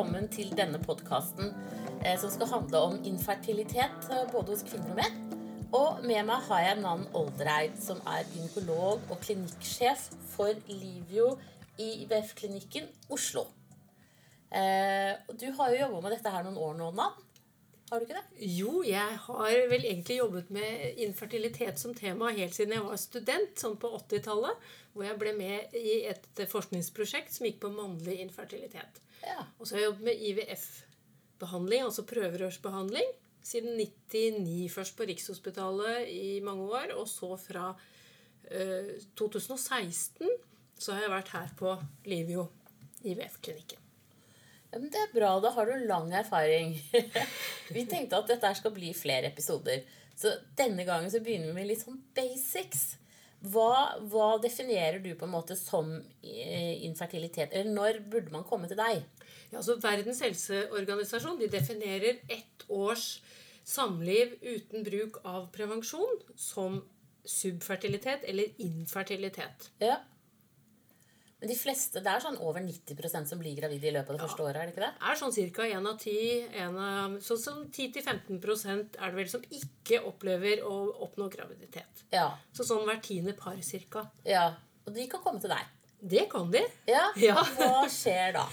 [0.00, 1.50] velkommen til denne podkasten
[2.06, 5.18] eh, som skal handle om infertilitet eh, både hos kvinner og menn.
[5.76, 11.34] Og med meg har jeg Nan Oldereid, som er gynekolog og klinikksjef for Livio
[11.76, 13.44] i IBF-klinikken Oslo.
[14.48, 17.20] Eh, du har jo jobba med dette her noen år nå, Nan.
[17.90, 18.48] Har du ikke det?
[18.56, 23.52] Jo, jeg har vel egentlig jobbet med infertilitet som tema helt siden jeg var student,
[23.60, 24.64] sånn på 80-tallet.
[24.94, 29.04] Hvor jeg ble med i et forskningsprosjekt som gikk på mannlig infertilitet.
[29.26, 29.44] Ja.
[29.58, 33.10] Og så har jeg jobbet med IVF-behandling, altså prøverørsbehandling,
[33.42, 34.70] siden 99.
[34.72, 37.72] Først på Rikshospitalet i mange år, og så fra
[38.50, 40.28] eh, 2016
[40.80, 41.76] så har jeg vært her på
[42.08, 42.48] Livio
[43.04, 43.80] IVF-klinikken.
[44.70, 45.32] Ja, men Det er bra.
[45.42, 46.76] Da har du lang erfaring.
[47.74, 49.82] vi tenkte at dette skal bli flere episoder.
[50.16, 52.99] Så denne gangen så begynner vi med litt sånn basics.
[53.40, 57.54] Hva, hva definerer du på en måte som eh, infertilitet?
[57.54, 59.00] Eller når burde man komme til deg?
[59.50, 63.22] Ja, altså Verdens helseorganisasjon de definerer ett års
[63.64, 66.82] samliv uten bruk av prevensjon som
[67.24, 69.70] subfertilitet eller infertilitet.
[69.80, 70.00] Ja.
[71.40, 74.44] De fleste, det er sånn over 90% som blir gravide i løpet av det første
[74.44, 74.60] året?
[74.60, 74.92] er det ikke det?
[75.00, 75.66] Det er sånn ca.
[75.70, 76.48] 1 av 10.
[76.64, 82.04] En av, sånn som 10-15% er det vel som ikke opplever å oppnå graviditet.
[82.12, 82.30] Ja.
[82.52, 84.08] Så sånn hvert tiende par ca.
[84.24, 84.50] ja.
[84.88, 85.66] Og de kan komme til deg.
[86.00, 86.62] Det kan de.
[86.88, 87.02] Ja.
[87.20, 87.42] Ja.
[87.56, 88.46] Hva skjer da?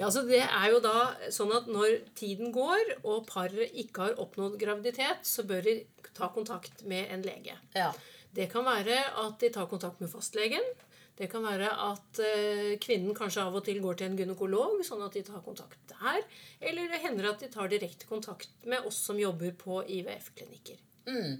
[0.00, 4.20] Ja, så Det er jo da sånn at når tiden går, og paret ikke har
[4.24, 5.76] oppnådd graviditet, så bør de
[6.16, 7.56] ta kontakt med en lege.
[7.76, 7.92] Ja.
[8.34, 10.66] Det kan være at de tar kontakt med fastlegen.
[11.14, 15.04] Det kan være at eh, kvinnen kanskje av og til går til en gynekolog, sånn
[15.06, 16.24] at de tar kontakt der.
[16.58, 20.80] Eller det hender at de tar direkte kontakt med oss som jobber på IVF-klinikker.
[21.06, 21.36] Mm.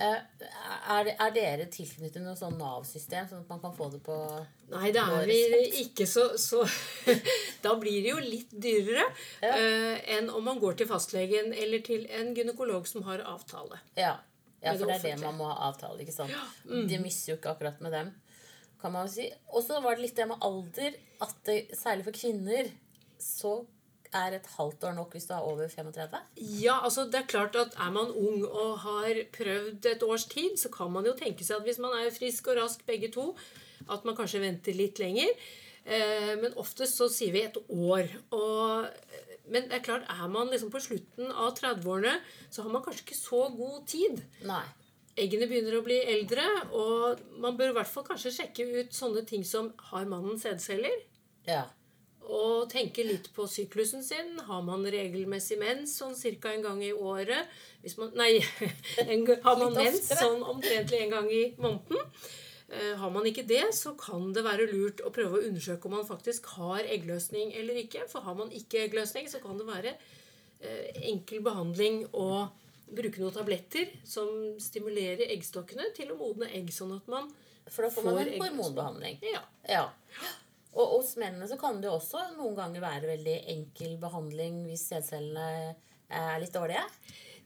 [0.00, 4.14] Er, er dere tilknyttet noe sånn Nav-system, sånn at man kan få det på
[4.70, 5.40] Nei, det er vi
[5.82, 6.62] ikke så, så
[7.64, 9.04] Da blir det jo litt dyrere
[9.44, 13.82] eh, enn om man går til fastlegen eller til en gynekolog som har avtale.
[13.98, 14.14] Ja.
[14.62, 16.00] Ja, for det er det man må ha avtale.
[16.04, 16.34] ikke sant?
[16.64, 18.14] De mister jo ikke akkurat med dem.
[18.80, 19.26] kan man jo si.
[19.52, 20.96] Og så var det litt det med alder.
[21.20, 22.70] At det, særlig for kvinner
[23.20, 23.60] så
[24.16, 26.20] er et halvt år nok hvis du er over 35.
[26.60, 30.56] Ja, altså det er klart at Er man ung og har prøvd et års tid,
[30.58, 33.36] så kan man jo tenke seg at hvis man er frisk og rask begge to,
[33.90, 35.30] at man kanskje venter litt lenger.
[35.84, 38.10] Eh, men oftest så sier vi et år.
[38.36, 38.88] Og,
[39.50, 42.14] men det er klart, er man liksom på slutten av 30-årene,
[42.50, 44.22] så har man kanskje ikke så god tid.
[44.46, 44.62] Nei.
[45.20, 46.46] Eggene begynner å bli eldre,
[46.76, 51.02] og man bør i hvert fall kanskje sjekke ut sånne ting som har mannen sædceller.
[51.48, 51.64] Ja.
[52.30, 54.36] Og tenke litt på syklusen sin.
[54.46, 56.52] Har man regelmessig mens sånn ca.
[56.52, 57.50] en gang i året?
[57.98, 58.38] Man, nei,
[59.02, 62.06] en, har man mens sånn omtrentlig en gang i måneden?
[62.70, 65.96] Eh, har man ikke det, så kan det være lurt å prøve å undersøke om
[65.98, 68.04] man faktisk har eggløsning eller ikke.
[68.10, 72.46] For har man ikke eggløsning, så kan det være eh, enkel behandling å
[72.90, 74.30] bruke noen tabletter som
[74.62, 77.30] stimulerer eggstokkene til å modne egg, sånn at man
[77.70, 79.18] For da får man en hormonbehandling.
[79.26, 79.42] Ja.
[79.66, 79.84] Ja.
[80.78, 85.74] Og hos mennene så kan det også noen ganger være veldig enkel behandling hvis sædcellene
[86.10, 86.86] er litt dårlige.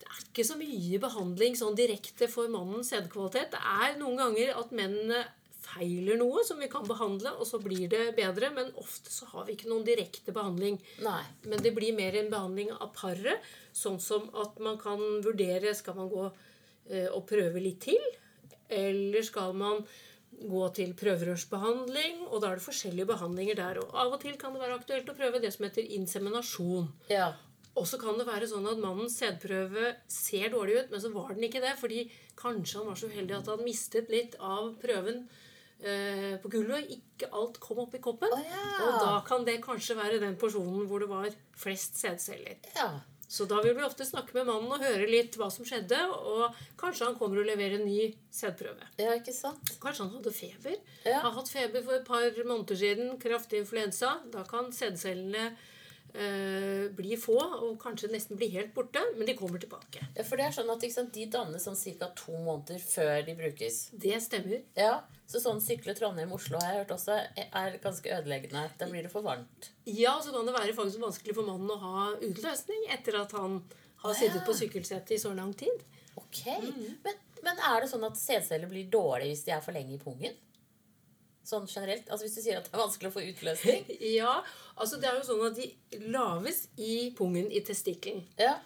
[0.04, 3.54] Det er ikke så mye behandling sånn direkte for mannens sædkvalitet.
[3.54, 5.25] Det er noen ganger at mennene
[5.65, 8.50] feiler noe som vi kan behandle, og så blir det bedre.
[8.54, 10.78] Men ofte så har vi ikke noen direkte behandling.
[11.04, 11.22] Nei.
[11.48, 13.44] Men det blir mer en behandling av paret,
[13.75, 18.10] sånn som at man kan vurdere Skal man gå eh, og prøve litt til,
[18.71, 19.82] eller skal man
[20.34, 22.26] gå til prøverørsbehandling?
[22.28, 23.81] Og da er det forskjellige behandlinger der.
[23.82, 26.91] Og av og til kan det være aktuelt å prøve det som heter inseminasjon.
[27.12, 27.32] Ja.
[27.75, 31.33] Og så kan det være sånn at mannens sædprøve ser dårlig ut, men så var
[31.35, 31.73] den ikke det.
[31.81, 32.05] Fordi
[32.39, 35.25] kanskje han var så uheldig at han mistet litt av prøven
[35.83, 36.93] eh, på gulvet.
[36.95, 38.31] Ikke alt kom opp i koppen.
[38.31, 38.69] Oh, ja.
[38.84, 42.63] Og da kan det kanskje være den porsjonen hvor det var flest sædceller.
[42.77, 42.93] ja.
[43.34, 45.97] Så da vil vi ofte snakke med mannen og høre litt hva som skjedde.
[46.13, 48.87] Og kanskje han kommer og leverer en ny sædprøve.
[49.01, 49.72] Ja, ikke sant?
[49.83, 50.77] Kanskje han hadde feber.
[51.03, 51.22] Ja.
[51.25, 53.15] Har hatt feber for et par måneder siden.
[53.22, 54.13] Kraftig influensa.
[54.31, 55.48] Da kan sædcellene
[56.15, 59.03] eh, bli få og kanskje nesten blir helt borte.
[59.19, 60.05] Men de kommer tilbake.
[60.16, 62.11] Ja, for det er sånn at sant, De dannes sånn ca.
[62.16, 63.91] to måneder før de brukes.
[63.93, 64.63] Det stemmer.
[64.77, 68.71] Ja, Så sånn sykle Trondheim-Oslo har jeg hørt også er ganske ødeleggende.
[68.78, 69.71] Da blir det for varmt.
[69.87, 73.63] Ja, så kan det være faktisk vanskelig for mannen å ha utløsning etter at han
[74.05, 75.81] har sittet på sykkelsetet i så lang tid.
[76.21, 76.45] Ok,
[77.05, 80.03] men, men er det sånn at sædceller blir dårlige hvis de er for lenge i
[80.03, 80.37] pungen?
[81.45, 82.09] Sånn generelt?
[82.09, 83.89] Altså Hvis du sier at det er vanskelig å få utløsning?
[84.19, 84.37] Ja,
[84.75, 88.25] altså det er jo sånn at de laves i pungen i testikkelen.
[88.41, 88.57] Ja.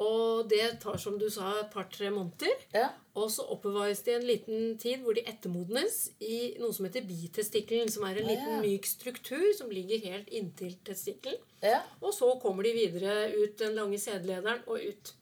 [0.00, 2.52] Og det tar, som du sa, et par-tre måneder.
[2.72, 2.88] Ja.
[3.18, 7.04] Og så oppbevares det i en liten tid hvor de ettermodnes i noe som heter
[7.04, 8.60] bitestikkelen, som er en liten ja.
[8.64, 11.42] myk struktur som ligger helt inntil testikkelen.
[11.60, 11.82] Ja.
[12.00, 15.12] Og så kommer de videre ut den lange sædlederen og ut.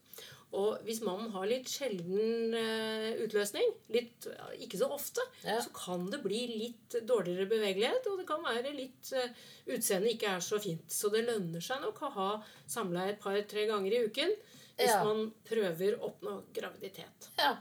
[0.53, 4.25] Og hvis mannen har litt sjelden eh, utløsning, litt,
[4.59, 5.61] ikke så ofte, Ja.
[5.63, 9.29] så kan det bli litt dårligere bevegelighet, og det kan være litt uh,
[9.71, 10.83] Utseendet ikke er så fint.
[10.91, 12.29] Så det lønner seg nok å ha
[12.67, 14.33] samleie et par-tre ganger i uken
[14.75, 15.03] hvis Ja.
[15.05, 17.29] man prøver å oppnå graviditet.
[17.37, 17.55] ja.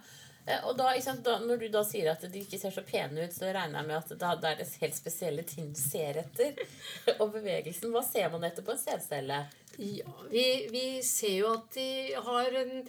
[0.51, 3.27] Eh, Og da, sant, da, når du da sier at de ikke ser så pene
[3.27, 6.21] ut, så regner jeg med at da, da er det helt spesielle ting du ser
[6.25, 6.59] etter.
[7.21, 7.93] Og bevegelsen.
[7.95, 9.45] Hva ser man etter på en sædcelle?
[9.81, 11.89] Ja, vi, vi ser jo at de
[12.27, 12.83] har en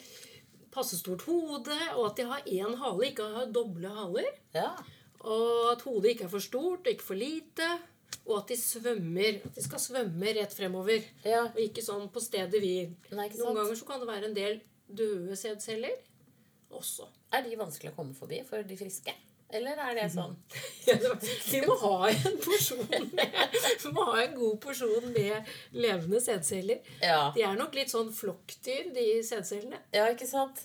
[0.72, 4.30] passe stort hode, og at de har én hale, ikke har doble haler.
[4.56, 4.72] Ja.
[5.22, 7.68] Og at hodet ikke er for stort og ikke for lite.
[8.26, 9.42] Og at de svømmer.
[9.46, 11.04] At de skal svømme rett fremover.
[11.28, 11.44] Ja.
[11.52, 12.94] Og ikke sånn på stedet hvil.
[13.12, 14.62] Noen ganger så kan det være en del
[14.92, 16.00] døde sædceller
[16.78, 17.10] også.
[17.36, 19.14] Er de vanskelig å komme forbi for de friske?
[19.52, 20.36] Eller er det sånn
[20.88, 23.40] Ja, Vi må ha en porsjon med,
[23.84, 26.80] vi må ha en god porsjon med levende sædceller.
[27.04, 27.32] Ja.
[27.36, 29.82] De er nok litt sånn flokkdyr, de sædcellene.
[29.96, 30.64] Ja, ikke sant?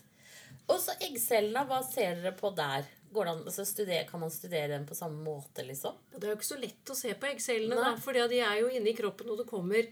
[0.66, 2.86] Og så eggcellene, hva ser dere på der?
[3.14, 5.94] Går an, altså studer, kan man studere dem på samme måte, liksom?
[6.14, 8.94] Det er jo ikke så lett å se på eggcellene, for de er jo inni
[8.98, 9.86] kroppen, og det kommer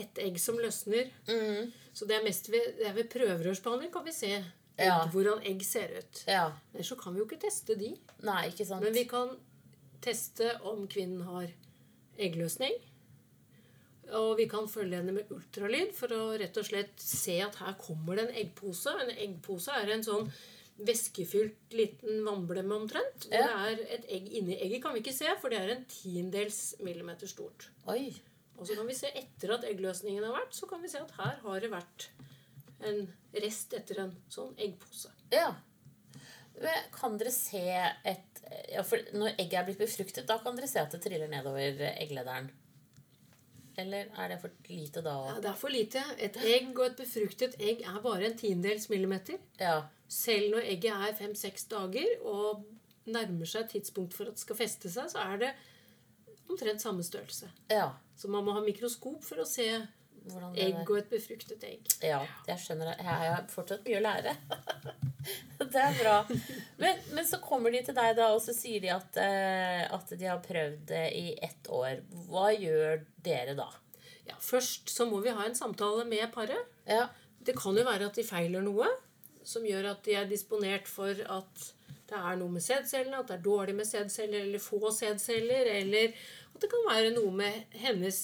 [0.00, 1.12] et egg som løsner.
[1.28, 1.72] Mm.
[1.94, 4.32] Så det er mest ved, det er ved prøverørsbehandling kan vi se
[4.78, 5.04] Ja.
[5.12, 6.24] hvordan egg ser ut.
[6.26, 6.48] Ja.
[6.72, 7.92] Men så kan vi jo ikke teste de.
[8.26, 8.82] Nei, ikke sant?
[8.82, 9.36] Men vi kan
[10.04, 11.52] teste om kvinnen har
[12.18, 12.74] eggløsning.
[14.14, 17.78] Og vi kan følge henne med ultralyd for å rett og slett se at her
[17.80, 18.92] kommer det en eggpose.
[19.00, 20.28] En eggpose er en sånn
[20.84, 23.28] væskefylt liten vannblemme omtrent.
[23.30, 23.46] Ja.
[23.46, 26.60] det er et egg inni egget kan vi ikke se, for det er en tiendedels
[26.82, 27.68] millimeter stort.
[27.90, 28.10] Oi.
[28.58, 31.14] Og så kan vi se etter at eggløsningen har vært, så kan vi se at
[31.18, 32.08] her har det vært
[32.88, 33.06] en
[33.44, 35.10] rest etter en sånn eggpose.
[35.32, 35.52] Ja.
[36.94, 37.64] Kan dere se
[38.06, 41.30] et ja, for Når egget er blitt befruktet, da kan dere se at det triller
[41.32, 42.50] nedover egglederen?
[43.80, 46.02] Eller er det for lite da Ja, det er for lite.
[46.22, 49.40] Et egg og et befruktet egg er bare en tiendedels millimeter.
[49.58, 49.80] Ja.
[50.06, 52.62] Selv når egget er fem-seks dager og
[53.10, 55.50] nærmer seg et tidspunkt for at det skal feste seg, så er det
[56.48, 57.50] omtrent samme størrelse.
[57.72, 57.90] ja.
[58.16, 59.66] Så man må ha mikroskop for å se
[60.54, 61.88] egg og et befruktet egg.
[62.04, 62.96] Ja, jeg skjønner det.
[63.02, 64.34] Jeg har fortsatt mye å lære.
[65.74, 66.16] det er bra.
[66.80, 70.14] Men, men så kommer de til deg da, og så sier de at, eh, at
[70.14, 72.02] de har prøvd det i ett år.
[72.28, 73.68] Hva gjør dere da?
[74.24, 76.72] Ja, først så må vi ha en samtale med paret.
[76.88, 77.08] Ja.
[77.44, 78.88] Det kan jo være at de feiler noe
[79.44, 81.66] som gjør at de er disponert for at
[82.08, 86.12] det er noe med sædcellene, at det er dårlig med sædceller eller få sædceller, eller
[86.54, 88.18] at det kan være noe med hennes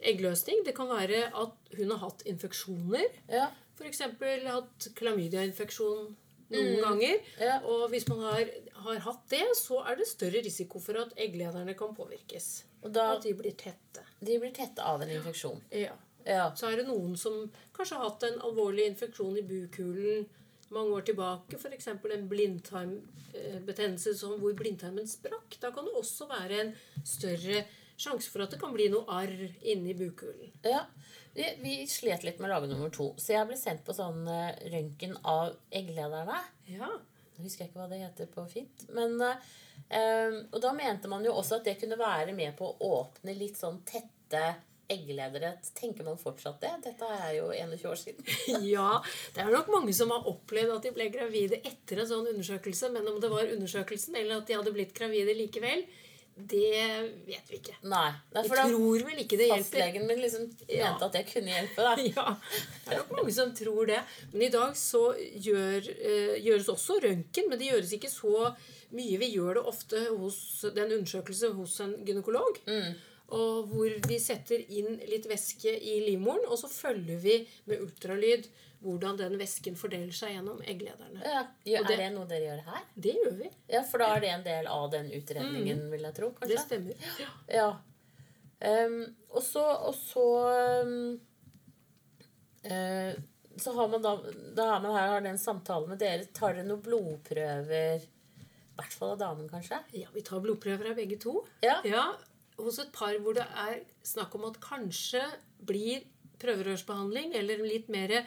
[0.00, 0.64] eggløsning.
[0.66, 3.06] Det kan være at hun har hatt infeksjoner.
[3.30, 3.50] Ja.
[3.78, 4.02] F.eks.
[4.46, 6.10] hatt klamydiainfeksjon
[6.50, 7.20] noen ganger.
[7.40, 7.60] Ja.
[7.68, 8.50] Og hvis man har,
[8.86, 12.50] har hatt det, så er det større risiko for at egglederne kan påvirkes.
[12.82, 14.04] Og da At de blir tette.
[14.20, 15.60] de blir tette av en infeksjon.
[15.70, 15.94] Ja.
[16.26, 16.50] Ja.
[16.56, 20.26] Så er det noen som kanskje har hatt en alvorlig infeksjon i bukhulen
[20.70, 21.58] mange år tilbake.
[21.58, 21.88] F.eks.
[21.90, 25.56] en blindtarmbetennelse hvor blindtarmen sprakk.
[25.62, 26.74] Da kan det også være en
[27.04, 27.64] større
[28.00, 30.52] sjanse for at det kan bli noe arr inni bukhulen.
[30.66, 30.86] ja.
[31.34, 34.24] Vi, vi slet litt med å lage nummer to, så jeg ble sendt på sånn
[34.26, 36.40] uh, røntgen av egglederne.
[36.66, 36.88] Ja.
[36.90, 38.82] Nå husker jeg ikke hva det heter på fint.
[38.96, 42.90] Men, uh, og da mente man jo også at det kunne være med på å
[42.98, 44.42] åpne litt sånn tette
[44.90, 45.52] eggledere.
[45.78, 46.72] Tenker man fortsatt det?
[46.88, 48.30] Dette er jo 21 år siden.
[48.74, 48.90] ja.
[49.34, 52.90] Det er nok mange som har opplevd at de ble gravide etter en sånn undersøkelse.
[52.94, 55.86] Men om det var undersøkelsen eller at de hadde blitt gravide likevel,
[56.36, 57.74] det vet vi ikke.
[57.90, 58.10] Nei.
[58.32, 59.64] Vi da tror vel ikke det hjelper.
[59.64, 60.92] fastlegen min liksom Ja.
[60.92, 61.76] mente at det kunne hjelpe.
[61.76, 61.94] da.
[62.16, 62.36] Ja,
[62.86, 64.00] det er nok mange som tror det.
[64.32, 68.54] Men i dag så gjør, eh, gjøres også røntgen, men det gjøres ikke så
[68.92, 69.18] mye.
[69.20, 72.58] Vi gjør det ofte hos det er en undersøkelse hos en gynekolog.
[73.30, 78.48] Og hvor vi setter inn litt væske i livmoren, og så følger vi med ultralyd
[78.80, 81.20] hvordan den væsken fordeler seg gjennom egglederne.
[81.20, 81.42] Ja.
[81.66, 82.82] er det- det noe dere gjør her?
[82.96, 83.50] Det gjør vi.
[83.68, 86.30] Ja, For da er det en del av den utredningen, vil jeg tro?
[86.30, 86.48] kanskje?
[86.48, 86.94] Det stemmer.
[87.20, 87.28] Ja.
[87.48, 88.86] Ja.
[88.86, 90.24] Um, og så, og så
[90.84, 91.20] um,
[92.64, 93.12] uh,
[93.56, 94.14] Så har man da,
[94.56, 96.24] da er man her har den en samtale med dere.
[96.32, 98.00] Tar dere noen blodprøver?
[98.06, 99.82] I hvert fall av damen, kanskje?
[99.92, 101.42] Ja, vi tar blodprøver av begge to.
[101.62, 101.80] Ja.
[101.84, 102.14] Ja,
[102.60, 105.22] Hos et par hvor det er snakk om at kanskje
[105.64, 106.02] blir
[106.42, 108.20] prøverørsbehandling, eller litt mer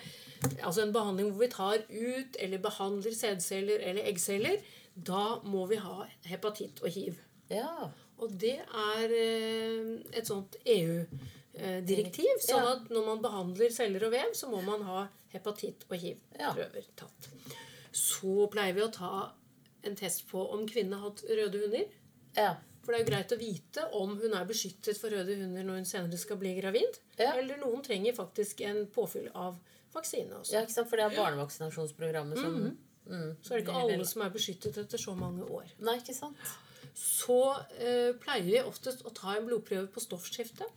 [0.44, 4.58] Altså en behandling hvor vi tar ut eller behandler sædceller eller eggceller,
[4.94, 7.22] da må vi ha hepatitt og hiv.
[7.48, 7.88] Ja.
[8.20, 12.44] Og det er eh, et sånt EU-direktiv.
[12.44, 16.92] Sånn at når man behandler celler og vev, så må man ha hepatitt- og hiv-prøver
[17.00, 17.32] tatt.
[17.94, 19.32] Så pleier vi å ta
[19.84, 21.90] en test på om kvinnen har hatt røde hunder.
[22.38, 22.54] Ja.
[22.84, 25.78] For det er jo greit å vite om hun er beskyttet for røde hunder når
[25.82, 26.98] hun senere skal bli gravid.
[27.16, 27.32] Ja.
[27.40, 29.56] Eller noen trenger faktisk en påfyll av
[29.94, 30.56] vaksine også.
[30.58, 30.90] ja, ikke sant?
[30.92, 32.58] For det er barnevaksinasjonsprogrammet som
[33.08, 35.72] mm, Så er det ikke alle som er beskyttet etter så mange år.
[35.80, 36.38] Nei, ikke sant?
[37.00, 37.40] Så
[37.80, 40.68] eh, pleier vi oftest å ta en blodprøve på stoffskifte.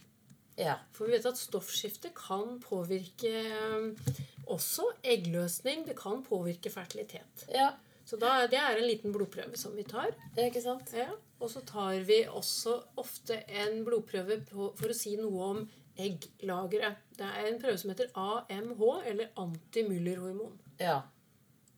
[0.57, 0.79] Ja.
[0.97, 4.15] For vi vet at stoffskifte kan påvirke eh,
[4.47, 5.85] også eggløsning.
[5.89, 7.49] Det kan påvirke fertilitet.
[7.53, 7.73] Ja,
[8.07, 10.13] Så da, det er en liten blodprøve som vi tar.
[10.37, 10.93] ja ikke sant?
[10.95, 11.11] Ja.
[11.41, 15.65] Og så tar vi også ofte en blodprøve på, for å si noe om
[16.01, 17.03] egglageret.
[17.17, 20.57] Det er en prøve som heter AMH, eller antimullerhormon.
[20.81, 21.03] Ja.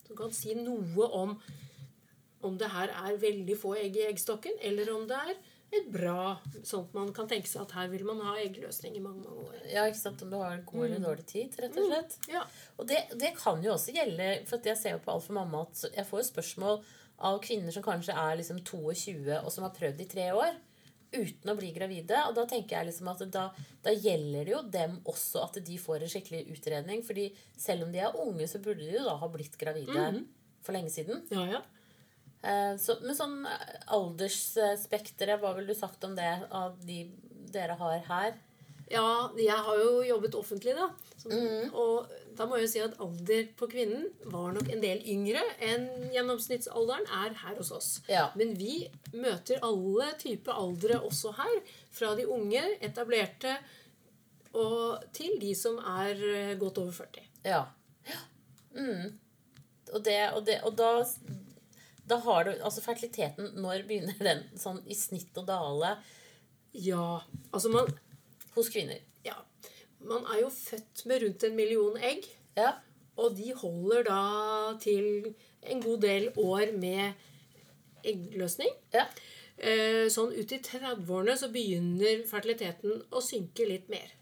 [0.07, 1.39] Som kan si noe om
[2.47, 5.39] om det her er veldig få egg i eggstokken, eller om det er
[5.75, 9.03] et bra Sånn at man kan tenke seg at her vil man ha eggløsning i
[9.05, 9.59] mange mange år.
[9.69, 10.23] ja, ikke sant?
[10.25, 12.17] Om du har god eller dårlig tid, rett og slett.
[12.33, 12.45] Ja.
[12.79, 15.85] Og det, det kan jo også gjelde For jeg ser jo på Alfa Mamma at
[15.91, 16.81] jeg får jo spørsmål
[17.19, 20.59] av kvinner som kanskje er liksom 22 og som har prøvd i tre år
[21.13, 22.21] uten å bli gravide.
[22.29, 23.47] Og da tenker jeg liksom at da,
[23.85, 27.03] da gjelder det jo dem også at de får en skikkelig utredning.
[27.07, 30.09] fordi selv om de er unge, så burde de jo da ha blitt gravide
[30.63, 31.25] for lenge siden.
[31.33, 31.63] Ja, ja.
[32.39, 37.01] Eh, så, men sånn eh, aldersspekteret, hva ville du sagt om det av de
[37.51, 38.37] dere har her?
[38.89, 40.89] Ja, jeg har jo jobbet offentlig, da.
[41.19, 41.29] Så,
[41.77, 45.43] Og da må jeg jo si at alder på kvinnen var nok en del yngre
[45.65, 47.89] enn gjennomsnittsalderen er her hos oss.
[48.09, 48.29] Ja.
[48.39, 51.59] Men vi møter alle typer aldre også her.
[51.93, 53.59] Fra de unge, etablerte,
[54.57, 57.29] og til de som er eh, godt over 40.
[57.45, 57.65] Ja.
[58.09, 58.23] ja.
[58.73, 59.19] Mm.
[59.93, 60.93] Og, det, og, det, og da,
[62.09, 65.97] da har du Altså fertiliteten, når begynner den sånn i snitt å dale
[66.77, 67.89] Ja, altså man
[68.61, 69.01] hos kvinner?
[69.27, 69.37] Ja.
[70.05, 72.27] Man er jo født med rundt en million egg.
[72.59, 72.75] Ja.
[73.19, 74.21] Og de holder da
[74.83, 75.33] til
[75.67, 77.13] en god del år med
[78.07, 78.71] eggløsning.
[78.95, 79.07] Ja.
[79.59, 84.13] Eh, Sånn ut i 30-årene så begynner fertiliteten å synke litt mer.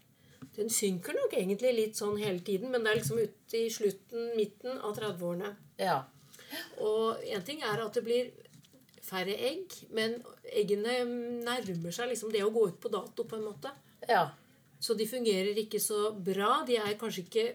[0.57, 4.31] Den synker nok egentlig litt sånn hele tiden, men det er liksom ute i slutten,
[4.37, 5.55] midten av 30-årene.
[5.81, 6.03] ja.
[6.79, 8.29] Og én ting er at det blir
[9.03, 10.13] færre egg, men
[10.47, 10.93] eggene
[11.43, 13.73] nærmer seg liksom det å gå ut på dato, på en måte.
[14.09, 14.29] Ja.
[14.79, 16.61] Så de fungerer ikke så bra.
[16.67, 17.47] De er kanskje ikke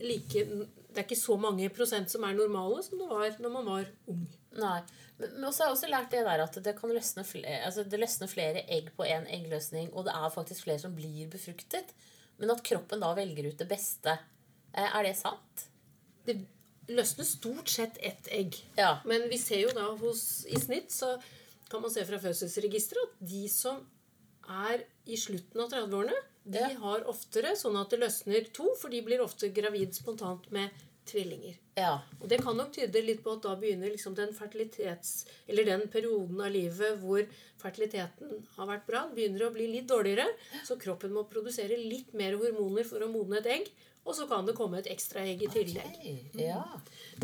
[0.00, 0.44] like
[0.90, 3.90] Det er ikke så mange prosent som er normale som det var når man var
[4.10, 4.22] ung.
[4.58, 4.80] Nei.
[5.20, 8.00] Men, også har jeg også lært det der at det kan løsne flere, altså det
[8.00, 11.92] løsner flere egg på en eggløsning, og det er faktisk flere som blir befruktet.
[12.40, 14.16] Men at kroppen da velger ut det beste.
[14.72, 15.66] Eh, Er det sant?
[16.26, 16.38] Det
[16.88, 18.56] løsner stort sett ett egg.
[18.78, 18.96] Ja.
[19.04, 21.18] Men vi ser jo da hos, i snitt så
[21.70, 23.84] kan man se fra fødselsregisteret at de som
[24.50, 26.18] er i slutten av 30-årene,
[26.50, 26.68] de Ja.
[26.82, 30.70] har oftere sånn at det løsner to, for de blir ofte gravid spontant med
[31.06, 31.56] tvillinger.
[31.76, 32.00] Ja.
[32.20, 35.24] Og det kan nok tyde litt på at da begynner liksom den fertilitets...
[35.48, 37.24] Eller den perioden av livet hvor
[37.60, 40.26] fertiliteten har vært bra, begynner å bli litt dårligere.
[40.66, 43.70] Så kroppen må produsere litt mer hormoner for å modne et egg.
[44.06, 45.98] Og så kan det komme et ekstra egg i tillegg.
[45.98, 46.62] Okay, Ja.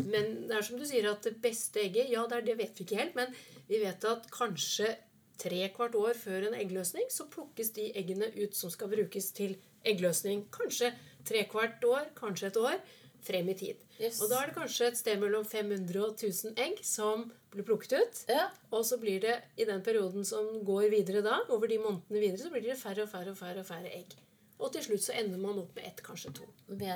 [0.03, 2.77] Men det er som du sier at det beste egget Ja, det, er, det vet
[2.77, 3.33] vi ikke helt, men
[3.67, 4.91] vi vet at kanskje
[5.39, 9.57] tre kvart år før en eggløsning så plukkes de eggene ut som skal brukes til
[9.87, 10.45] eggløsning.
[10.53, 10.93] Kanskje
[11.27, 12.79] tre kvart år, kanskje et år
[13.27, 13.81] frem i tid.
[13.97, 14.19] Yes.
[14.21, 17.97] Og da er det kanskje et sted mellom 500 og 1000 egg som blir plukket
[17.97, 18.23] ut.
[18.29, 18.47] ja.
[18.71, 22.43] Og så blir det i den perioden som går videre da, over de månedene videre,
[22.43, 24.17] så blir det færre og færre og færre, og færre egg.
[24.57, 26.45] Og til slutt så ender man opp med ett, kanskje to.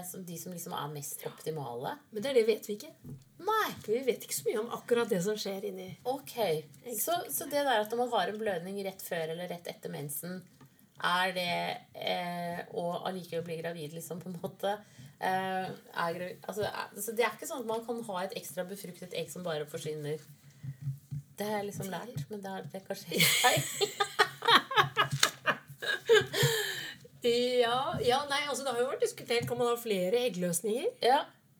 [0.09, 1.97] Som- de som liksom er mest optimale?
[2.11, 2.89] Men det det vet vi ikke.
[3.39, 3.69] Nei.
[3.83, 6.33] For vi vet ikke så mye om akkurat det som skjer inni Ok.
[6.97, 9.93] Så, så det der at når man har en blødning rett før eller rett etter
[9.93, 10.41] mensen,
[11.01, 11.47] er det
[11.97, 14.73] eh, å allikevel bli gravid, liksom, på en måte
[15.19, 18.35] eh, er, gravid, altså, er, Så Det er ikke sånn at man kan ha et
[18.37, 20.21] ekstra befruktet egg som bare forsvinner.
[21.37, 23.91] Det har jeg liksom lært, men det er, det kanskje helt feil.
[27.23, 31.19] Ja, ja, nei, altså det har jo vært diskutert Kan man ha flere eggløsninger Ja.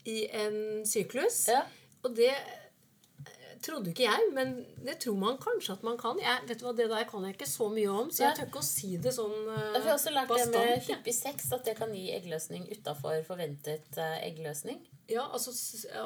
[0.09, 1.47] i en syklus?
[1.51, 1.61] ja.
[2.03, 6.17] Og det eh, trodde ikke jeg, men det tror man kanskje at man kan.
[6.17, 8.47] Jeg, vet du hva, Det der kan jeg ikke så mye om, så jeg tør
[8.49, 10.87] ikke å si det sånn uh, Jeg har også lært det med bastant.
[10.89, 14.81] hyppig sex, at det kan gi eggløsning utafor forventet eh, eggløsning.
[15.11, 15.53] Ja, altså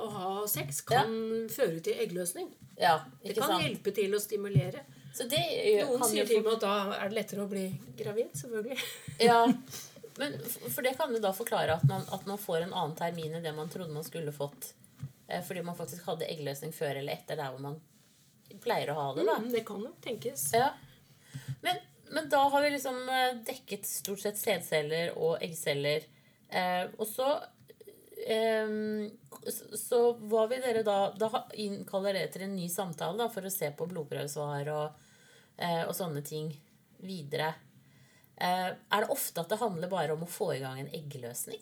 [0.02, 1.16] Å ha sex kan
[1.54, 2.52] føre til eggløsning.
[2.76, 3.64] Ja, Det kan sant?
[3.64, 4.84] hjelpe til å stimulere.
[5.16, 5.40] Så det
[5.88, 8.34] Noen sier til meg at da er det lettere å bli gravid.
[8.36, 8.80] selvfølgelig.
[9.30, 9.46] Ja,
[10.20, 10.34] men
[10.74, 13.44] For det kan jo da forklare at man, at man får en annen termin enn
[13.46, 14.74] det man trodde man skulle fått.
[15.28, 17.80] Eh, Fordi man faktisk hadde eggløsning før eller etter der hvor man
[18.64, 19.26] pleier å ha det.
[19.28, 19.38] da.
[19.42, 20.50] Mm, det kan jo tenkes.
[20.56, 20.72] Ja.
[21.64, 21.80] Men
[22.14, 26.04] men da har vi liksom eh, dekket stort sett sædceller og eggceller.
[26.54, 27.32] Eh, og så
[28.28, 29.10] eh,
[29.80, 33.52] så- var vil dere da Da innkaller dere til en ny samtale da, for å
[33.52, 35.02] se på blodprøvesvar og,
[35.88, 36.50] og sånne ting
[37.06, 37.54] videre.
[38.36, 41.62] Eh, er det ofte at det handler bare om å få i gang en eggløsning?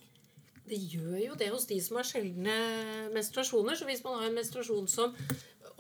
[0.64, 2.56] Det gjør jo det hos de som har sjeldne
[3.14, 3.78] menstruasjoner.
[3.78, 5.14] Så hvis man har en menstruasjon som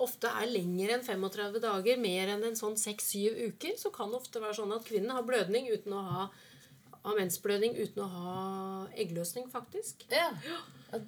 [0.03, 4.20] ofte er lenger enn 35 dager, mer enn en sånn 6-7 uker, så kan det
[4.20, 6.27] ofte være sånn at kvinnen har blødning uten å ha,
[7.05, 8.38] ha mensblødning uten å ha
[9.00, 10.05] eggløsning, faktisk.
[10.12, 10.29] Ja.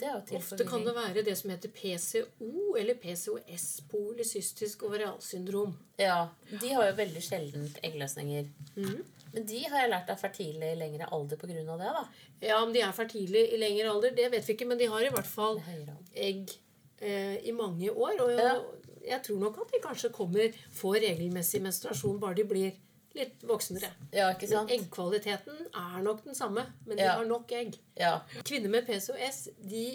[0.02, 5.76] Ja Ofte kan det være det som heter PCO, eller PCOS, polycystisk ovarialsyndrom.
[6.02, 8.50] Ja, De har jo veldig sjeldent eggløsninger.
[9.36, 11.54] Men de har jeg lært er fertile i lengre alder pga.
[11.54, 11.66] det.
[11.98, 12.04] da.
[12.42, 15.04] Ja, om de er fertile i lengre alder, det vet vi ikke, men de har
[15.04, 15.60] i hvert fall
[16.14, 16.56] egg
[17.02, 18.22] eh, i mange år.
[18.24, 18.64] Og jeg,
[19.10, 22.72] jeg tror nok at de kanskje kommer får regelmessig menstruasjon bare de blir
[23.16, 23.90] litt voksnere.
[24.14, 24.70] Ja, ikke sant?
[24.72, 27.16] Eggkvaliteten er nok den samme, men de Ja.
[27.18, 27.78] har nok egg.
[27.98, 28.20] Ja.
[28.44, 29.86] Kvinner med PCOS de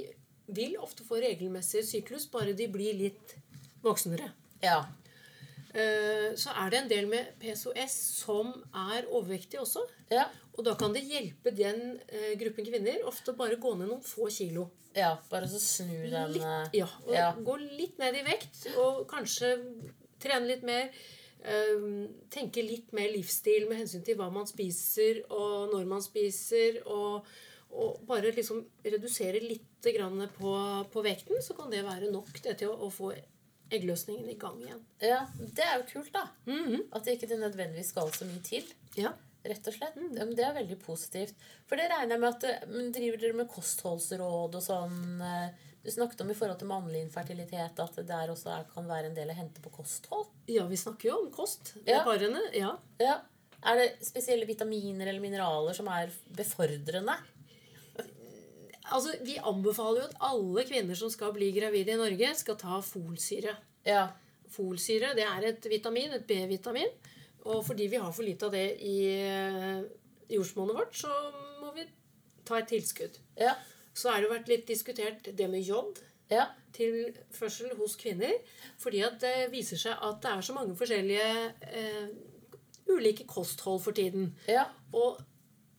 [0.48, 3.36] vil ofte få regelmessig syklus, bare de blir litt
[3.82, 4.32] voksnere.
[4.62, 4.86] ja.
[5.72, 7.92] Eh, Så er det en del med PCOS
[8.24, 9.84] som er overvektige også.
[10.10, 10.24] Ja.
[10.58, 14.26] Og da kan det hjelpe den eh, gruppen kvinner ofte bare gå ned noen få
[14.34, 14.70] kilo.
[14.96, 15.16] ja.
[15.30, 17.32] Bare så snu den Litt, eh, ja, og ja.
[17.38, 19.52] Gå litt ned i vekt, og kanskje
[20.20, 20.90] trene litt mer.
[21.44, 21.86] Eh,
[22.32, 26.80] tenke litt mer livsstil med hensyn til hva man spiser, og når man spiser.
[26.90, 27.26] Og,
[27.70, 30.54] og bare liksom redusere litt grann på,
[30.92, 33.12] på vekten, så kan det være nok det til å, å få
[33.70, 34.80] eggløsningen i gang igjen.
[35.06, 35.24] ja.
[35.38, 36.26] Det er jo kult, da.
[36.90, 38.66] At det ikke nødvendigvis skal så mye til.
[38.98, 39.14] Ja.
[39.44, 39.94] Rett og slett.
[39.96, 41.34] Mm, Det er veldig positivt.
[41.66, 45.20] For det regner jeg med at men Driver dere med kostholdsråd og sånn?
[45.24, 45.50] eh,
[45.82, 49.06] Du snakket om i forhold til mannlig infertilitet at det der også er, kan være
[49.08, 50.26] en del å hente på kosthold.
[50.46, 51.74] ja, vi snakker jo om kost.
[51.86, 52.02] Ja.
[52.04, 52.42] Parene.
[52.52, 52.74] Ja.
[53.00, 53.20] Ja.
[53.64, 57.16] Er det spesielle vitaminer eller mineraler som er befordrende?
[58.92, 62.80] Altså, Vi anbefaler jo at alle kvinner som skal bli gravide i Norge, skal ta
[62.82, 63.52] folsyre.
[63.86, 64.08] Ja.
[64.50, 66.90] Folsyre det er et vitamin, et B-vitamin.
[67.48, 69.80] Og fordi vi har for lite av det i eh,
[70.30, 71.10] jordsmonnet vårt, så
[71.62, 71.86] må vi
[72.44, 73.16] ta et tilskudd.
[73.40, 73.54] Ja.
[73.96, 75.98] Så har det vært litt diskutert det med jod
[76.30, 76.46] Ja.
[76.76, 78.36] tilførsel hos kvinner.
[78.78, 81.30] Fordi det viser seg at det er så mange forskjellige
[81.72, 82.12] eh,
[82.90, 84.34] ulike kosthold for tiden.
[84.48, 84.68] Ja.
[84.92, 85.18] Og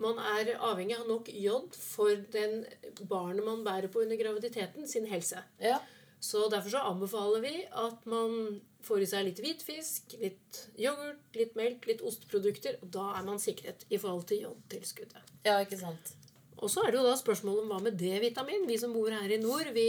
[0.02, 2.66] man er avhengig av nok jod for den
[3.08, 5.44] barnet man bærer på under graviditeten, sin helse.
[5.62, 5.78] Ja.
[6.22, 11.56] Så derfor så anbefaler vi at man får i seg litt hvitfisk, litt yoghurt, litt
[11.60, 12.78] melk, litt osteprodukter.
[12.82, 15.32] Og da er man sikret i forhold til jodtilskuddet.
[15.46, 16.14] ja, ikke sant.
[16.62, 18.68] Og så er det jo da spørsmålet om hva med D-vitamin.
[18.70, 19.88] Vi som bor her i nord, vi,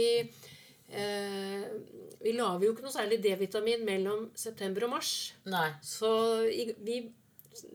[0.89, 1.65] eh,
[2.23, 5.11] vi lager jo ikke noe særlig D-vitamin mellom september og mars.
[5.45, 5.67] Nei.
[5.85, 6.09] Så
[6.81, 6.97] vi,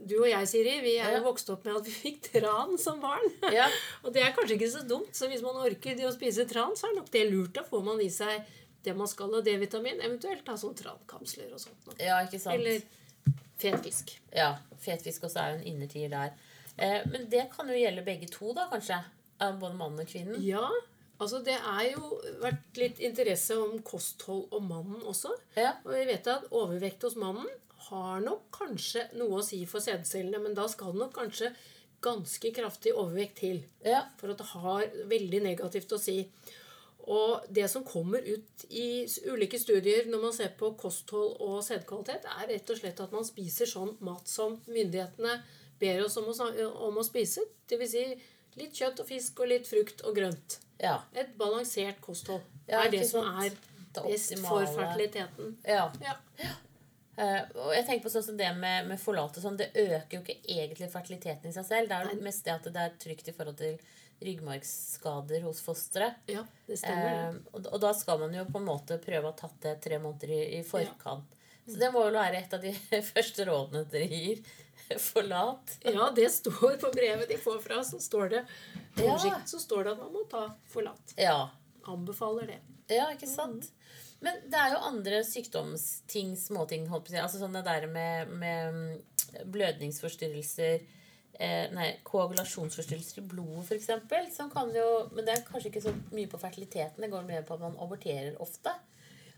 [0.03, 1.25] du og jeg, Siri, vi er jo Ja.
[1.29, 3.29] vokst opp med at vi fikk tran som barn.
[3.55, 3.69] Ja.
[4.05, 5.15] og det er kanskje ikke så dumt.
[5.15, 7.53] Så hvis man orker det å spise tran, så er nok det lurt.
[7.55, 8.43] Da får man i seg
[8.89, 10.01] det man skal av D-vitamin.
[10.09, 11.93] Eventuelt ta sånn trankapsler og sånt.
[12.01, 12.57] ja, ikke sant.
[12.59, 12.83] Eller
[13.61, 14.17] fetfisk.
[14.35, 14.53] Ja.
[14.83, 16.35] Fetfisk også er jo en innertier der.
[16.79, 19.01] Eh, men det kan jo gjelde begge to, da, kanskje?
[19.39, 20.39] Både mannen og kvinnen?
[20.43, 20.65] Ja,
[21.19, 22.09] altså det er jo
[22.43, 25.31] vært litt interesse om kosthold og mannen også.
[25.59, 25.77] Ja.
[25.85, 27.47] Og vi vet at overvekt hos mannen
[27.89, 31.53] har nok kanskje noe å si for sædcellene, men da skal det nok kanskje
[32.05, 34.05] ganske kraftig overvekt til Ja.
[34.19, 36.21] for at det har veldig negativt å si.
[37.09, 42.27] Og det som kommer ut i ulike studier når man ser på kosthold og sædkvalitet,
[42.29, 45.39] er rett og slett at man spiser sånn mat som myndighetene
[45.81, 46.37] ber oss om å,
[46.89, 47.45] om å spise.
[47.71, 47.95] Dvs.
[47.95, 50.59] Si litt kjøtt og fisk og litt frukt og grønt.
[50.83, 50.99] Ja.
[51.17, 53.55] Et balansert kosthold Ja, er det som er
[53.97, 55.57] best for fertiliteten.
[55.67, 55.91] ja.
[56.05, 56.17] Ja.
[57.19, 60.21] Uh, og jeg tenker på sånn som det med, med forlate sånn, Det øker jo
[60.21, 61.89] ikke egentlig fertiliteten i seg selv.
[61.91, 63.81] Det er jo mest det at det er trygt i forhold til
[64.25, 66.15] ryggmargsskader hos fosteret.
[66.27, 67.29] ja, det stemmer.
[67.29, 69.77] Eh, og, og da skal man jo på en måte prøve å ha tatt det
[69.85, 71.37] tre måneder i, i forkant.
[71.69, 72.73] Så det må vel være et av de
[73.13, 74.43] første rådene dere gir.
[75.11, 75.75] Forlat.
[75.85, 77.91] Ja, det står på brevet de får fra oss.
[77.93, 78.45] Så står det
[78.97, 79.13] på Ja.
[79.15, 81.13] oversikt så står det at man må ta forlat.
[81.21, 81.51] Ja.
[81.89, 82.61] Anbefaler det.
[82.89, 83.69] Ja, ikke sant?
[84.25, 87.21] Men det er jo andre sykdomsting, småting, holdt på å si.
[87.23, 90.81] Altså sånn det der med, med mm, blødningsforstyrrelser
[91.39, 94.37] eh, Nei, koagulasjonsforstyrrelser i blodet, f.eks.
[94.37, 97.03] Som kan jo Men det er kanskje ikke så mye på fertiliteten.
[97.03, 98.75] Det går mer på at man aborterer ofte.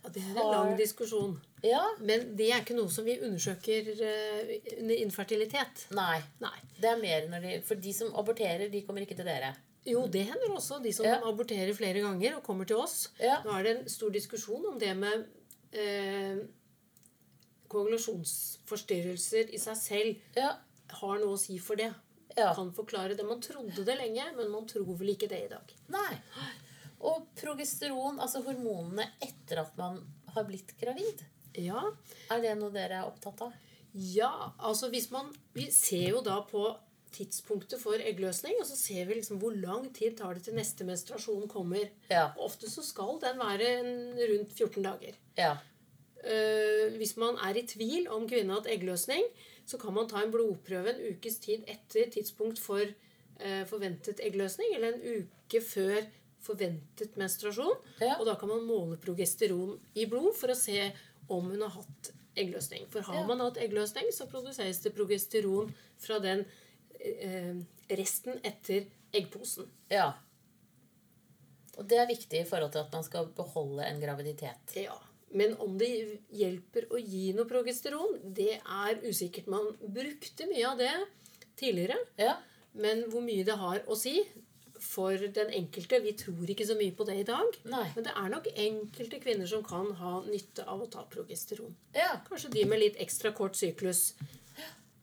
[0.01, 1.35] Ja, det er en lang diskusjon.
[1.63, 1.83] Ja.
[2.01, 5.83] Men det er ikke noe som vi undersøker uh, under infertilitet.
[5.93, 6.23] Nei.
[6.41, 6.55] Nei.
[6.81, 9.53] Det er mer når de For de som aborterer, de kommer ikke til dere.
[9.85, 10.79] Jo, det hender også.
[10.81, 11.19] De som Ja.
[11.29, 13.11] aborterer flere ganger og kommer til oss.
[13.21, 13.43] Ja.
[13.45, 15.27] Nå er det en stor diskusjon om det med
[15.73, 16.41] eh,
[17.69, 20.55] koagulasjonsforstyrrelser i seg selv Ja.
[20.99, 21.91] Har noe å si for det.
[22.37, 22.53] Ja.
[22.55, 23.27] Kan forklare det.
[23.27, 25.75] Man trodde det lenge, men man tror vel ikke det i dag.
[25.93, 26.15] Nei.
[27.07, 29.99] Og progesteron, altså hormonene etter at man
[30.35, 31.25] har blitt gravid.
[31.59, 31.83] Ja,
[32.31, 33.57] Er det noe dere er opptatt av?
[33.91, 36.63] ja altså hvis man Vi ser jo da på
[37.11, 40.85] tidspunktet for eggløsning, og så ser vi liksom hvor lang tid tar det til neste
[40.87, 41.89] menstruasjon kommer.
[42.07, 42.29] Ja.
[42.39, 43.91] Ofte så skal den være en,
[44.31, 45.17] rundt 14 dager.
[45.35, 45.57] Ja.
[46.21, 49.27] Uh, hvis man er i tvil om kvinnen har hatt eggløsning,
[49.71, 54.73] så kan man ta en blodprøve en ukes tid etter tidspunkt for eh, forventet eggløsning,
[54.77, 56.01] eller en uke før
[56.45, 57.77] forventet menstruasjon.
[58.01, 58.17] Ja.
[58.19, 60.89] Og da kan man måle progesteron i blod for å se
[61.31, 62.87] om hun har hatt eggløsning.
[62.91, 63.27] For har Ja.
[63.29, 66.45] man hatt eggløsning, så produseres det progesteron fra den
[67.01, 67.55] eh,
[67.97, 69.69] resten etter eggposen.
[69.91, 70.11] ja.
[71.79, 74.73] Og det er viktig i forhold til at man skal beholde en graviditet.
[74.77, 74.97] Ja,
[75.33, 75.89] Men om det
[76.35, 79.47] hjelper å gi noe progesteron, det er usikkert.
[79.53, 80.93] Man brukte mye av det
[81.61, 82.37] tidligere, Ja.
[82.75, 84.25] men hvor mye det har å si
[84.81, 87.57] for den enkelte Vi tror ikke så mye på det i dag.
[87.69, 87.85] Nei.
[87.95, 91.75] Men det er nok enkelte kvinner som kan ha nytte av å ta progesteron.
[91.95, 92.17] Ja.
[92.29, 94.15] Kanskje de med litt ekstra kort syklus.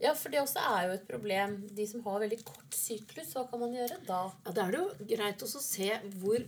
[0.02, 1.68] ja, for det også er jo et problem.
[1.76, 4.32] De som har veldig kort syklus, hva kan man gjøre da?
[4.46, 6.44] Ja, Da er det jo greit også å se hvor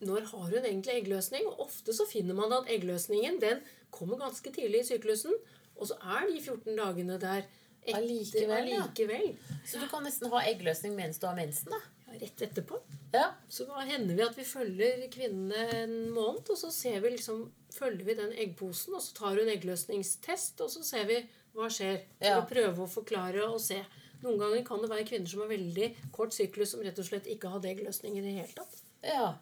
[0.00, 1.46] når har hun egentlig eggløsning.
[1.46, 5.34] Og ofte så finner man at eggløsningen den kommer ganske tidlig i syklusen.
[5.76, 7.42] Og så er de 14 dagene der
[7.80, 9.30] etter Allikevel, allikevel.
[9.64, 11.78] Så du kan nesten ha eggløsning mens du har mensen, da?
[12.10, 12.76] Ja, rett etterpå.
[13.14, 13.30] Ja.
[13.48, 17.46] Så da hender vi at vi følger kvinnene en måned, og så ser vi liksom,
[17.72, 21.20] følger vi den eggposen, og så tar hun eggløsningstest, og så ser vi
[21.56, 22.02] hva skjer.
[22.20, 22.40] For Ja.
[22.42, 23.80] å prøve å forklare og se.
[24.22, 27.26] Noen ganger kan det være kvinner som har veldig kort syklus, som rett og slett
[27.26, 28.82] ikke hadde eggløsning i det hele tatt.
[29.02, 29.38] ja.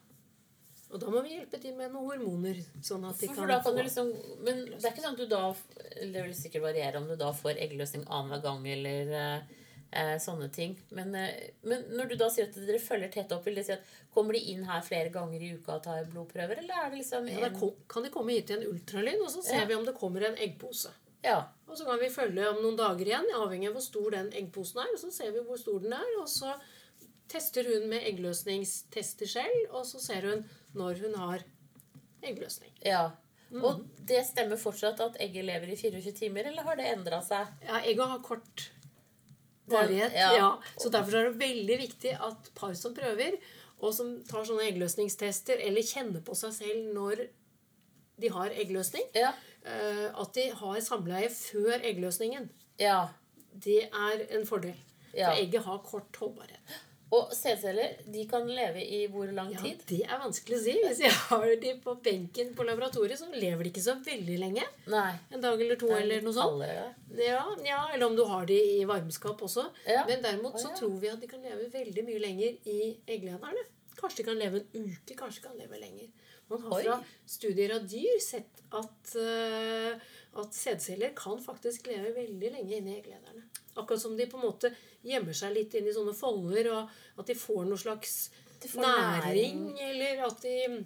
[0.90, 2.60] Og da må vi hjelpe til med noen hormoner.
[2.80, 4.08] sånn at de For, kan for kan liksom
[4.44, 5.54] Men det er ikke sånn at du da
[6.00, 9.40] Det vil sikkert variere om du da får eggløsning annenhver gang eller eh,
[9.92, 10.78] eh, sånne ting.
[10.96, 13.72] Men, eh, men når du da sier at dere følger tett opp, vil det si
[13.76, 17.02] at kommer de inn her flere ganger i uka og tar blodprøver, eller er det
[17.02, 19.68] liksom ja, da kan de komme hit til en ultralyd, og så ser Ja.
[19.68, 20.90] vi om det kommer en eggpose.
[21.24, 21.48] Ja.
[21.68, 24.80] Og så kan vi følge om noen dager igjen, avhengig av hvor stor den eggposen
[24.80, 24.92] er.
[24.94, 26.54] Og så ser vi hvor stor den er, og så
[27.28, 31.42] tester hun med eggløsningstester selv, og så ser hun når hun har
[32.22, 32.72] eggløsning.
[32.84, 33.10] ja.
[33.64, 37.46] Og det stemmer fortsatt at egget lever i 24 timer, eller har det endra seg?
[37.64, 38.66] Ja, egget har kort
[39.68, 40.12] varighet.
[40.12, 40.34] ja.
[40.36, 40.50] Ja.
[40.76, 43.38] Så derfor er det veldig viktig at par som prøver,
[43.80, 47.24] og som tar sånne eggløsningstester, eller kjenner på seg selv når
[48.20, 49.32] de har eggløsning, Ja.
[49.64, 52.50] eh, at de har samleie før eggløsningen.
[52.78, 53.08] ja.
[53.58, 54.76] Det er en fordel.
[55.10, 56.60] For egget har kort holdbarhet.
[57.14, 59.80] Og sædceller de kan leve i hvor lang Ja, tid?
[59.88, 60.74] Det er vanskelig å si.
[60.84, 64.66] Hvis jeg har de på benken på laboratoriet, så lever de ikke så veldig lenge.
[64.92, 65.14] Nei.
[65.32, 66.58] En dag eller to, er eller noe sånt.
[66.58, 69.64] Alle, Ja, ja, Eller om du har de i varmskap også.
[69.88, 70.04] Ja.
[70.10, 70.76] Men derimot så ja.
[70.76, 73.64] tror vi at de kan leve veldig mye lenger i egglederne.
[73.98, 76.12] Kanskje de kan leve en uke, kanskje de kan leve lenger.
[76.48, 79.96] Man har fra studier av dyr sett at, uh,
[80.40, 83.47] at sædceller kan faktisk leve veldig lenge inni egglederne.
[83.78, 84.72] Akkurat som de på en måte
[85.06, 88.14] gjemmer seg litt inn i sånne folder, og at de får noe slags
[88.66, 89.82] får næring, næring.
[89.90, 90.84] eller at de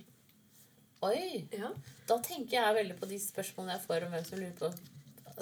[1.03, 1.49] Oi.
[1.51, 1.73] Ja.
[2.07, 4.69] Da tenker jeg veldig på de spørsmålene jeg får om hvem som lurer på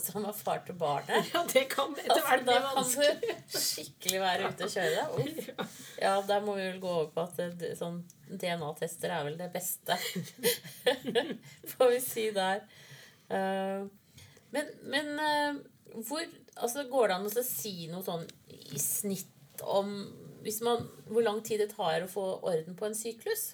[0.00, 1.26] som er far til barnet.
[1.34, 3.32] ja, det kan etter Altså, hvert bli da kan vanskelig.
[3.50, 5.50] du skikkelig være ute og kjøre deg.
[5.64, 5.78] Uff.
[6.00, 7.98] Ja, der må vi vel gå over på at sånn
[8.30, 9.98] DNA-tester er vel det beste.
[11.74, 12.62] Får vi si der.
[13.30, 13.82] Eh,
[14.54, 15.60] men men eh,
[16.06, 16.22] hvor
[16.56, 19.94] altså, Går det an å si noe sånn i snitt om
[20.40, 23.50] hvis man, hvor lang tid det tar å få orden på en syklus?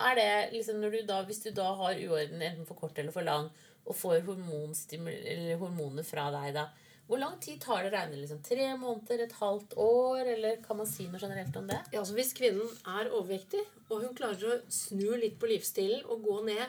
[0.00, 3.12] Er det liksom når du da, Hvis du da har uorden enten for kort eller
[3.12, 3.50] for lang,
[3.82, 6.70] og får eller hormoner fra deg, da
[7.12, 8.20] hvor lang tid tar det å regne?
[8.22, 8.38] Liksom?
[8.46, 9.24] Tre måneder?
[9.26, 10.22] Et halvt år?
[10.32, 11.80] Eller kan man si noe generelt om det?
[11.92, 13.60] Ja, altså Hvis kvinnen er overvektig,
[13.90, 16.62] og hun klarer å snu litt på livsstilen og gå ned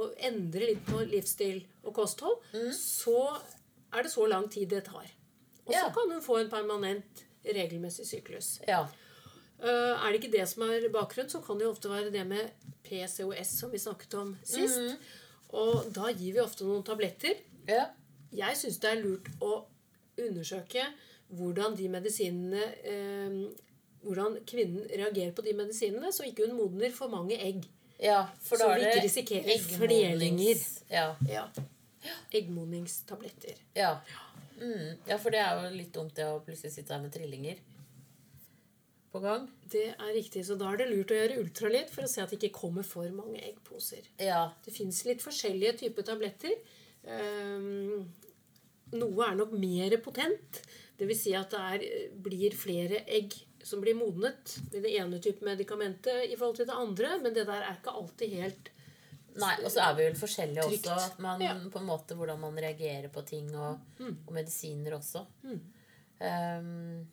[0.00, 2.38] og endre litt på livsstil og kosthold,
[2.76, 3.18] så
[3.92, 5.06] er det så lang tid det tar.
[5.66, 5.90] Og så Ja.
[5.94, 8.60] kan hun få en permanent, regelmessig syklus.
[8.68, 8.82] Ja.
[9.62, 12.26] Eh, er det ikke det som er bakgrunnen, så kan det jo ofte være det
[12.26, 12.50] med
[12.84, 14.96] PCOS som vi snakket om sist.
[15.52, 17.34] Og da gir vi ofte noen tabletter.
[17.68, 17.86] ja.
[18.32, 19.64] Jeg syns det er lurt å
[20.18, 20.84] undersøke
[21.34, 23.50] hvordan de medisinene eh,
[24.02, 27.64] Hvordan kvinnen reagerer på de medisinene, så ikke hun modner for mange egg.
[28.00, 30.56] ja for Så da vi er ikke risikerer flerlinger.
[30.90, 31.16] Ja.
[31.28, 31.42] Ja.
[32.30, 33.58] Eggmodningstabletter.
[33.76, 33.98] Ja.
[34.60, 34.96] Mm.
[35.08, 37.60] ja, for det er jo litt dumt det å plutselig sitte her med trillinger
[39.10, 39.46] på gang.
[39.72, 42.32] Det er riktig, så da er det lurt å gjøre ultralyd for å se at
[42.32, 44.06] det ikke kommer for mange eggposer.
[44.22, 44.50] Ja.
[44.64, 46.54] Det fins litt forskjellige typer tabletter.
[47.02, 48.06] Um,
[48.94, 50.60] noe er nok mer potent.
[50.98, 51.86] Det vil si at det er,
[52.22, 53.34] blir flere egg
[53.66, 57.46] som blir modnet med det ene type medikamentet i forhold til det andre, men det
[57.48, 58.70] der er ikke alltid helt
[59.36, 60.86] Nei, Og så er vi vel forskjellige Trygt.
[60.90, 61.18] også.
[61.22, 61.54] Man, Ja.
[61.70, 63.78] På en måte hvordan man reagerer på ting, og,
[64.26, 65.26] og medisiner også.
[66.20, 67.06] Um,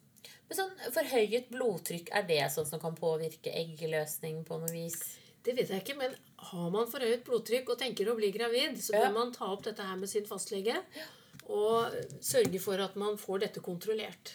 [0.47, 4.97] men sånn forhøyet blodtrykk, er det sånn som kan påvirke eggløsning på noe vis?
[5.43, 6.15] Det vet jeg ikke, men
[6.49, 9.06] har man forhøyet blodtrykk og tenker å bli gravid, så Ja.
[9.08, 10.82] bør man ta opp dette her med sin fastlege
[11.47, 14.34] og sørge for at man får dette kontrollert.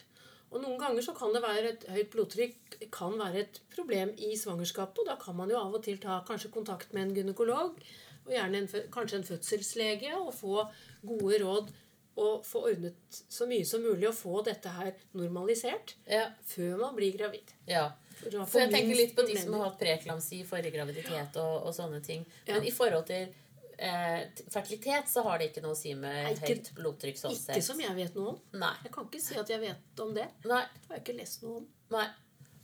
[0.52, 4.34] Og Noen ganger så kan det være et høyt blodtrykk kan være et problem i
[4.36, 4.98] svangerskapet.
[5.04, 7.78] og Da kan man jo av og til ta kanskje kontakt med en gynekolog
[8.22, 10.66] og gjerne en, kanskje en fødselslege og få
[11.02, 11.72] gode råd
[12.22, 16.26] og få ordnet så mye som mulig og få dette her normalisert Ja.
[16.44, 17.54] før man blir gravid.
[17.66, 17.90] ja.
[18.22, 21.98] For jeg tenker litt på de som har hatt preeklamsi forrige graviditet og, og sånne
[22.04, 22.26] ting.
[22.46, 22.54] Ja.
[22.54, 23.32] Men i forhold til
[23.82, 27.34] eh, fertilitet så har det ikke noe å si med Nei, ikke- høyt blodtrykk sånn
[27.34, 27.64] Ikke sett.
[27.66, 28.40] som jeg vet noe om.
[28.62, 28.74] Nei.
[28.84, 30.28] Jeg kan ikke si at jeg vet om det.
[30.44, 30.62] Nei.
[30.74, 31.66] Det har jeg ikke lest noe om.
[31.90, 32.06] Nei.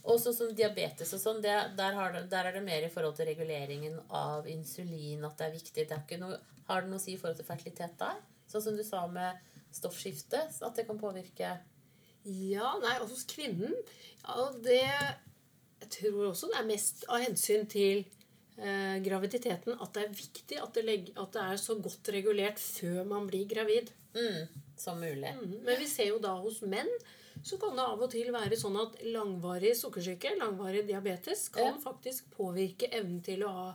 [0.09, 2.89] Og sånn som diabetes og sånn, det, der, har det, der er det mer i
[2.89, 5.75] forhold til reguleringen av insulin at det er viktig.
[5.89, 8.23] Det er ikke noe, har det noe å si i forhold til fertilitet der?
[8.49, 9.37] Sånn som du sa med
[9.75, 11.59] stoffskifte, at det kan påvirke
[12.25, 13.75] Ja, nei, også hos kvinnen
[14.25, 14.81] ja, det,
[15.81, 18.05] Jeg tror også det er mest av hensyn til
[18.59, 22.59] eh, graviditeten at det er viktig at det, legge, at det er så godt regulert
[22.59, 23.91] før man blir gravid.
[24.15, 25.31] mm, som mulig.
[25.37, 26.89] Mm, Men vi ser jo da hos menn
[27.45, 31.79] så kan det av og til være sånn at langvarig sukkersyke, langvarig diabetes, kan Ja.
[31.79, 33.69] faktisk påvirke evnen til å ha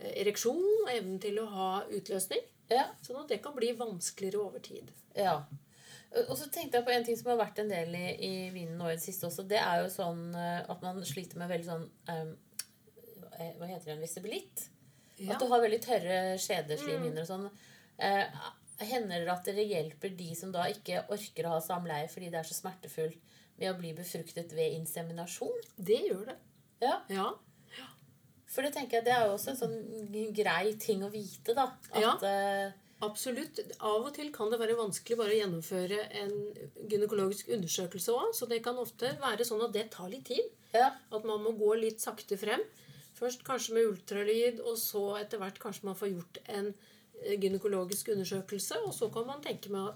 [0.00, 2.42] eh, ereksjon og evnen til å ha utløsning.
[2.70, 2.88] Ja.
[3.02, 4.90] Sånn at det kan bli vanskeligere over tid.
[5.14, 5.44] Ja.
[6.28, 8.78] Og så tenkte jeg på en ting som har vært en del i, i vinden
[8.78, 9.46] nå i det siste også.
[9.46, 12.30] Det er jo sånn eh, at man sliter med veldig sånn eh,
[13.38, 13.98] Hva heter det?
[14.02, 14.68] Visibilitt?
[15.18, 15.32] Ja.
[15.34, 17.48] At du har veldig tørre skjedeslimhinner og sånn.
[17.98, 18.24] Eh,
[18.86, 22.38] hender det at dere hjelper de som da ikke orker å ha samleie fordi det
[22.38, 23.18] er så smertefullt,
[23.58, 25.56] med å bli befruktet ved inseminasjon?
[25.76, 26.36] Det gjør det.
[26.84, 27.00] Ja.
[27.10, 27.32] Ja.
[28.46, 31.64] For det tenker jeg det er jo også en sånn grei ting å vite, da.
[31.90, 32.12] At, Ja.
[32.22, 32.70] eh,
[33.02, 33.58] Absolutt.
[33.80, 36.32] Av og til kan det være vanskelig bare å gjennomføre en
[36.90, 38.32] gynekologisk undersøkelse òg.
[38.34, 40.48] Så det kan ofte være sånn at det tar litt tid.
[40.74, 40.90] ja.
[41.12, 42.60] At man må gå litt sakte frem.
[43.18, 48.12] Først kanskje med ultralyd, og så etter hvert kanskje man får gjort en eh, gynekologisk
[48.14, 48.78] undersøkelse.
[48.86, 49.90] Og så kan man tenke med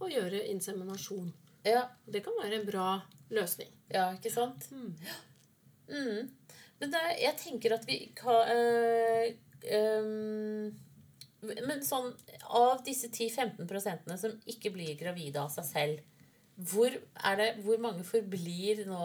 [0.00, 1.32] å, gjøre inseminasjon.
[1.64, 1.86] ja.
[2.04, 2.88] Det kan være en bra
[3.32, 3.72] løsning.
[3.92, 4.68] Ja, ikke sant?
[5.88, 6.28] Mm.
[6.80, 9.28] Men det, jeg tenker at vi kan øh,
[9.72, 10.72] øh,
[11.46, 12.10] Men sånn
[12.58, 16.02] Av disse 10-15 prosentene som ikke blir gravide av seg selv,
[16.56, 19.00] hvor, er det, hvor mange forblir nå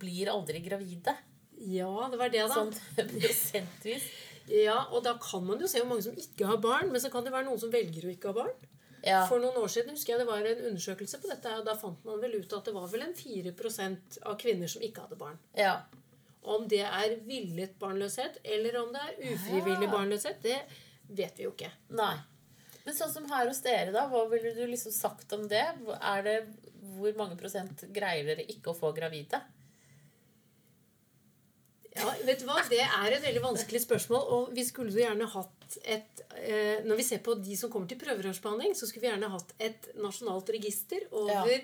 [0.00, 1.16] Blir aldri gravide?
[1.60, 2.56] Ja, det var det, da.
[2.56, 4.08] Sånn prosentvis.
[4.50, 6.90] Ja, Og da kan man jo se hvor mange som ikke har barn.
[6.90, 8.68] Men så kan det være noen som velger å ikke ha barn.
[9.04, 9.22] Ja.
[9.28, 12.02] For noen år siden husker jeg det var en undersøkelse på dette, og da fant
[12.04, 15.40] man vel ut at det var vel en 4% av kvinner som ikke hadde barn.
[15.56, 15.80] ja.
[16.40, 19.90] Om det er villet barnløshet, eller om det er ufrivillig ja.
[19.92, 20.54] barnløshet, det
[21.12, 21.68] vet vi jo ikke.
[21.98, 22.14] Nei.
[22.86, 25.66] Men sånn som her hos dere, da, hva ville du liksom sagt om det?
[26.00, 26.36] Er det
[26.96, 29.42] Hvor mange prosent greier dere ikke å få gravide?
[31.96, 32.60] Ja, vet du hva?
[32.70, 36.98] Det er et veldig vanskelig spørsmål, og vi skulle jo gjerne hatt et eh, Når
[36.98, 40.50] vi ser på de som kommer til prøverørsbehandling, så skulle vi gjerne hatt et nasjonalt
[40.54, 41.58] register over Ja,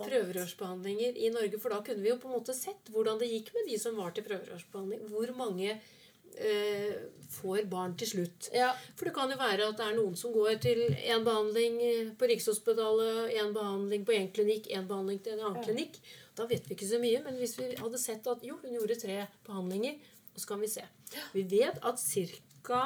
[0.00, 1.60] prøverørsbehandlinger i Norge.
[1.60, 3.96] For da kunne vi jo på en måte sett hvordan det gikk med de som
[4.00, 5.06] var til prøverørsbehandling.
[5.12, 6.92] Hvor mange eh,
[7.36, 8.50] får barn til slutt.
[8.56, 8.72] Ja.
[8.96, 11.80] For det kan jo være at det er noen som går til én behandling
[12.16, 16.00] på Rikshospitalet, én behandling på én klinikk, én behandling til en annen klinikk.
[16.36, 17.22] Da vet vi ikke så mye.
[17.24, 19.96] Men hvis vi hadde sett at jo, hun gjorde tre behandlinger,
[20.34, 20.84] og så kan vi se.
[21.32, 22.82] Vi vet at ca.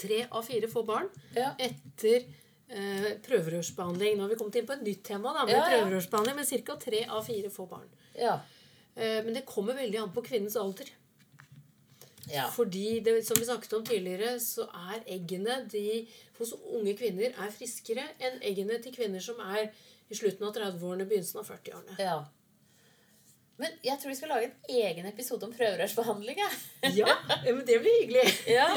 [0.00, 1.54] tre av fire får barn Ja.
[1.58, 2.24] etter
[2.70, 4.16] eh, prøverørsbehandling.
[4.16, 5.80] Nå har vi kommet inn på et nytt tema, da, med Ja, ja.
[5.84, 6.76] prøverørsbehandling, men ca.
[6.76, 7.88] tre av fire får barn.
[8.16, 8.40] Ja.
[8.96, 10.86] Eh, men det kommer veldig an på kvinnens alder.
[12.30, 12.48] ja.
[12.54, 16.06] Fordi, det, som vi snakket om tidligere, så er eggene de,
[16.38, 19.72] hos unge kvinner er friskere enn eggene til kvinner som er
[20.10, 21.96] i slutten av 30-årene, begynnelsen av 40-årene.
[22.02, 22.18] ja.
[23.60, 26.38] Men jeg tror vi skal lage en egen episode om prøverørsbehandling.
[26.96, 27.12] Ja,
[27.44, 28.24] men det blir hyggelig.
[28.56, 28.70] Ja.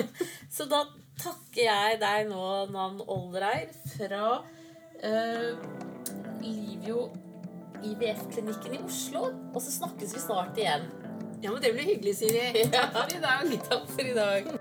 [0.52, 0.82] Så da
[1.24, 5.63] takker jeg deg nå, Nan Olreir, fra uh,
[6.43, 7.06] Livio
[7.84, 9.30] IVF-klinikken i Oslo.
[9.54, 10.89] Og så snakkes vi snart igjen.
[11.39, 12.67] Ja, men det blir hyggelig, Siri.
[12.76, 13.58] Takk for i dag.
[13.72, 14.54] Takk for i dag.